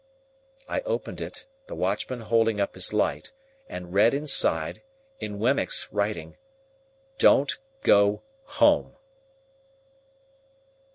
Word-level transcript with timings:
I 0.67 0.81
opened 0.81 1.21
it, 1.21 1.45
the 1.67 1.75
watchman 1.75 2.21
holding 2.21 2.59
up 2.59 2.73
his 2.73 2.91
light, 2.91 3.31
and 3.69 3.93
read 3.93 4.15
inside, 4.15 4.81
in 5.19 5.37
Wemmick's 5.37 5.89
writing,— 5.91 6.37
"DON'T 7.19 7.59
GO 7.83 8.23
HOME." 8.45 8.95